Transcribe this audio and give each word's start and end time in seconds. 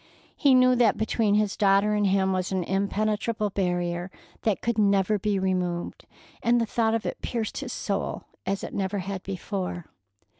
He 0.35 0.55
knew 0.55 0.75
that 0.77 0.97
between 0.97 1.35
his 1.35 1.55
daughter 1.55 1.93
and 1.93 2.07
him 2.07 2.33
was 2.33 2.51
an 2.51 2.63
impenetrable 2.63 3.51
barrier 3.51 4.09
that 4.41 4.59
could 4.63 4.79
never 4.79 5.19
be 5.19 5.37
removed, 5.37 6.07
and 6.41 6.59
the 6.59 6.65
thought 6.65 6.95
of 6.95 7.05
it 7.05 7.21
pierced 7.21 7.59
his 7.59 7.71
soul 7.71 8.23
as 8.43 8.63
it 8.63 8.73
never 8.73 8.97
had 8.97 9.21
before. 9.21 9.85